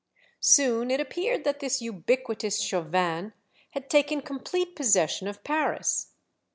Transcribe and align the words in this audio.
^ 0.01 0.03
Soon 0.39 0.89
it 0.89 0.99
appeared 0.99 1.43
that 1.43 1.59
this 1.59 1.79
ubiquitous 1.79 2.59
Chauvin 2.59 3.33
had 3.69 3.87
taken 3.87 4.21
complete 4.21 4.75
possession 4.75 5.27
of 5.27 5.43
Paris. 5.43 6.13